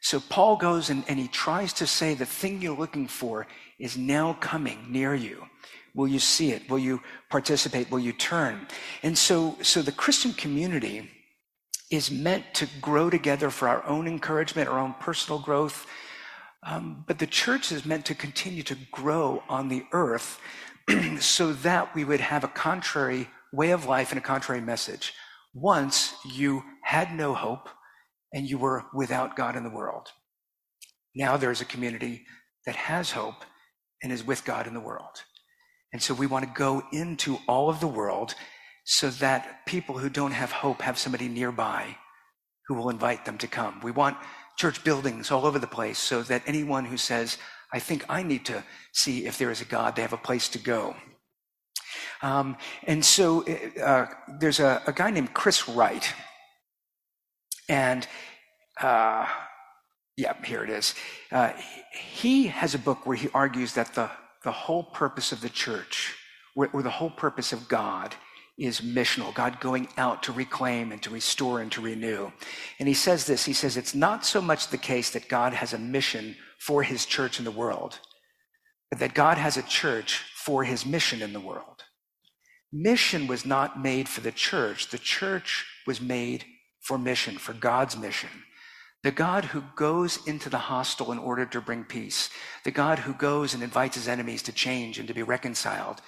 [0.00, 3.46] So Paul goes and, and he tries to say the thing you're looking for
[3.78, 5.44] is now coming near you.
[5.94, 6.70] Will you see it?
[6.70, 7.90] Will you participate?
[7.90, 8.66] Will you turn?
[9.02, 11.10] And so, so the Christian community
[11.90, 15.86] is meant to grow together for our own encouragement, our own personal growth.
[16.62, 20.40] Um, but the church is meant to continue to grow on the earth
[21.20, 25.12] so that we would have a contrary way of life and a contrary message.
[25.54, 27.68] Once you had no hope,
[28.32, 30.08] and you were without God in the world.
[31.14, 32.24] Now there's a community
[32.66, 33.44] that has hope
[34.02, 35.22] and is with God in the world.
[35.92, 38.34] And so we want to go into all of the world
[38.84, 41.96] so that people who don't have hope have somebody nearby
[42.66, 43.80] who will invite them to come.
[43.82, 44.18] We want
[44.58, 47.38] church buildings all over the place so that anyone who says,
[47.72, 50.48] I think I need to see if there is a God, they have a place
[50.50, 50.96] to go.
[52.22, 53.44] Um, and so
[53.82, 54.06] uh,
[54.40, 56.12] there's a, a, guy named Chris Wright.
[57.68, 58.06] And
[58.80, 59.26] uh,
[60.16, 60.94] yeah, here it is.
[61.30, 61.52] Uh,
[61.92, 64.10] he has a book where he argues that the,
[64.42, 66.16] the whole purpose of the church,
[66.56, 68.16] or, or the whole purpose of God,
[68.58, 72.32] is missional, God going out to reclaim and to restore and to renew.
[72.80, 75.72] And he says this he says, It's not so much the case that God has
[75.72, 77.98] a mission for his church in the world,
[78.90, 81.84] but that God has a church for his mission in the world.
[82.72, 86.44] Mission was not made for the church, the church was made
[86.80, 88.30] for mission, for God's mission.
[89.04, 92.30] The God who goes into the hostile in order to bring peace,
[92.64, 96.02] the God who goes and invites his enemies to change and to be reconciled,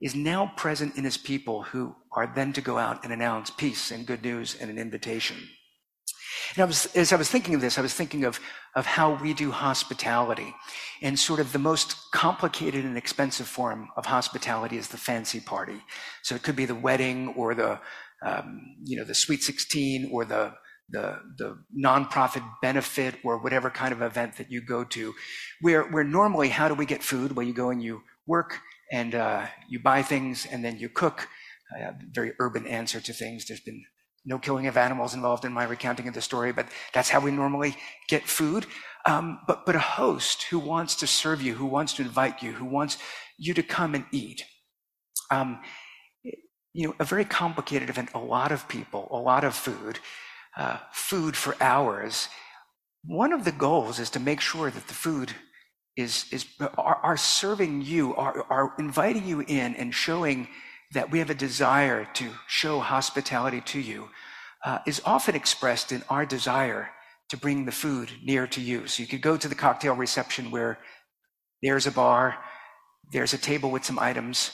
[0.00, 3.90] is now present in his people who are then to go out and announce peace
[3.90, 5.36] and good news and an invitation.
[6.54, 8.40] And I was, as I was thinking of this, I was thinking of,
[8.74, 10.54] of how we do hospitality.
[11.02, 15.80] And sort of the most complicated and expensive form of hospitality is the fancy party.
[16.22, 17.80] So it could be the wedding or the,
[18.22, 20.54] um, you know, the sweet 16 or the,
[20.90, 25.14] the, the nonprofit benefit or whatever kind of event that you go to,
[25.60, 27.36] where, where normally, how do we get food?
[27.36, 28.58] Well, you go and you work
[28.92, 31.28] and uh, you buy things and then you cook.
[31.78, 33.46] A very urban answer to things.
[33.46, 33.84] There's been
[34.30, 37.32] no killing of animals involved in my recounting of the story, but that's how we
[37.32, 37.76] normally
[38.08, 38.64] get food.
[39.04, 42.52] Um, but, but a host who wants to serve you, who wants to invite you,
[42.52, 42.96] who wants
[43.38, 44.44] you to come and eat.
[45.32, 45.60] Um,
[46.72, 49.98] you know, a very complicated event, a lot of people, a lot of food,
[50.56, 52.28] uh, food for hours.
[53.04, 55.32] One of the goals is to make sure that the food
[55.96, 56.46] is, is
[56.78, 60.46] are, are serving you, are, are inviting you in and showing
[60.92, 64.08] that we have a desire to show hospitality to you,
[64.64, 66.90] uh, is often expressed in our desire
[67.28, 68.86] to bring the food near to you.
[68.86, 70.78] So you could go to the cocktail reception where
[71.62, 72.36] there's a bar,
[73.12, 74.50] there's a table with some items,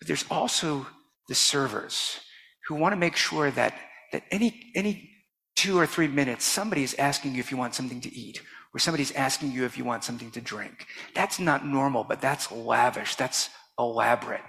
[0.00, 0.86] but there's also
[1.28, 2.18] the servers
[2.66, 3.74] who want to make sure that,
[4.12, 5.10] that any, any
[5.54, 8.42] two or three minutes, somebody is asking you if you want something to eat
[8.76, 10.86] where somebody's asking you if you want something to drink.
[11.14, 13.14] That's not normal, but that's lavish.
[13.14, 14.42] That's elaborate.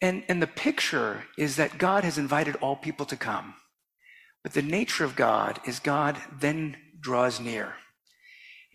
[0.00, 3.54] And, and the picture is that God has invited all people to come.
[4.42, 7.74] But the nature of God is God then draws near.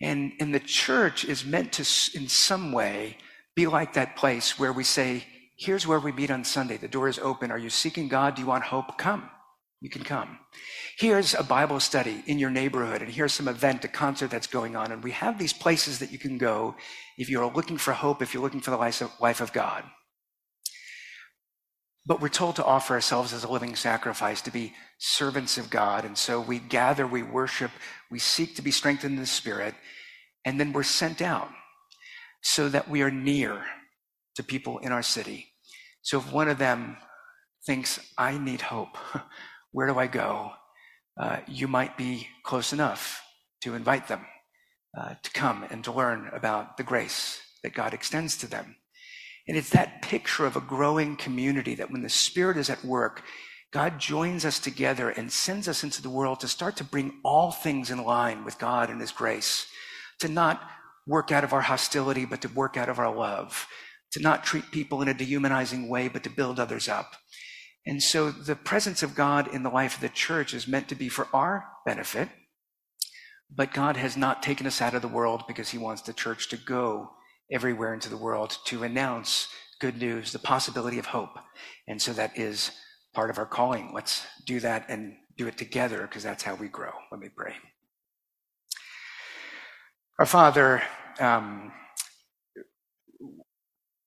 [0.02, 3.16] And, and the church is meant to, in some way,
[3.56, 5.24] be like that place where we say,
[5.56, 6.76] here's where we meet on Sunday.
[6.76, 7.50] The door is open.
[7.50, 8.34] Are you seeking God?
[8.34, 8.98] Do you want hope?
[8.98, 9.30] Come.
[9.80, 10.38] You can come.
[10.98, 14.76] Here's a Bible study in your neighborhood, and here's some event, a concert that's going
[14.76, 14.92] on.
[14.92, 16.74] And we have these places that you can go
[17.18, 19.84] if you're looking for hope, if you're looking for the life of, life of God.
[22.06, 26.04] But we're told to offer ourselves as a living sacrifice, to be servants of God.
[26.04, 27.70] And so we gather, we worship,
[28.10, 29.74] we seek to be strengthened in the Spirit,
[30.44, 31.48] and then we're sent out
[32.42, 33.64] so that we are near
[34.36, 35.46] to people in our city.
[36.02, 36.98] So if one of them
[37.64, 38.98] thinks, I need hope,
[39.72, 40.52] where do I go?
[41.18, 43.22] Uh, you might be close enough
[43.62, 44.26] to invite them
[44.98, 48.76] uh, to come and to learn about the grace that God extends to them.
[49.46, 53.22] And it's that picture of a growing community that when the Spirit is at work,
[53.72, 57.50] God joins us together and sends us into the world to start to bring all
[57.50, 59.66] things in line with God and His grace,
[60.20, 60.62] to not
[61.06, 63.66] work out of our hostility, but to work out of our love,
[64.12, 67.16] to not treat people in a dehumanizing way, but to build others up.
[67.84, 70.94] And so the presence of God in the life of the church is meant to
[70.94, 72.28] be for our benefit,
[73.54, 76.48] but God has not taken us out of the world because he wants the church
[76.48, 77.10] to go
[77.50, 79.48] everywhere into the world to announce
[79.80, 81.36] good news, the possibility of hope.
[81.86, 82.70] And so that is
[83.14, 83.92] part of our calling.
[83.94, 86.90] Let's do that and do it together because that's how we grow.
[87.10, 87.54] Let me pray.
[90.18, 90.82] Our Father,
[91.18, 91.72] um,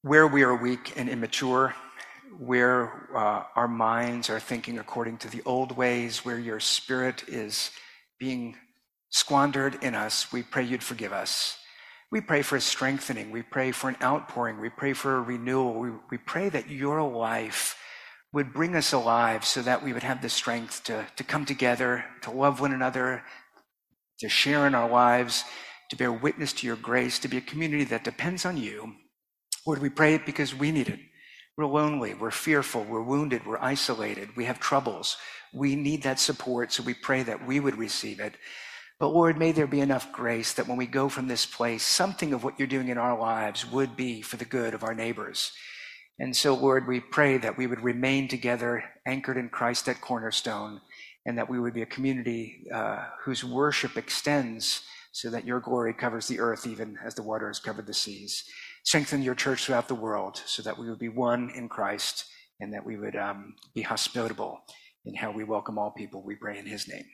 [0.02, 1.76] where we are weak and immature,
[2.40, 7.72] where uh, our minds are thinking according to the old ways, where your spirit is
[8.20, 8.56] being
[9.10, 11.58] squandered in us, we pray you'd forgive us.
[12.12, 13.32] We pray for a strengthening.
[13.32, 14.62] We pray for an outpouring.
[14.62, 15.80] We pray for a renewal.
[15.80, 17.78] We, we pray that your life
[18.34, 22.06] would bring us alive so that we would have the strength to, to come together,
[22.22, 23.24] to love one another,
[24.20, 25.44] to share in our lives,
[25.90, 28.94] to bear witness to your grace, to be a community that depends on you.
[29.66, 31.00] Lord, we pray it because we need it.
[31.58, 35.18] We're lonely, we're fearful, we're wounded, we're isolated, we have troubles.
[35.54, 38.36] We need that support, so we pray that we would receive it.
[39.00, 42.34] But Lord, may there be enough grace that when we go from this place, something
[42.34, 45.52] of what you're doing in our lives would be for the good of our neighbors.
[46.20, 50.82] And so, Lord, we pray that we would remain together, anchored in Christ at Cornerstone,
[51.28, 54.82] and that we would be a community uh, whose worship extends
[55.12, 58.44] so that your glory covers the earth even as the water has covered the seas.
[58.84, 62.26] Strengthen your church throughout the world so that we would be one in Christ
[62.60, 64.60] and that we would um, be hospitable
[65.06, 66.24] in how we welcome all people.
[66.24, 67.06] We pray in his name.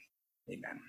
[0.49, 0.79] Amen.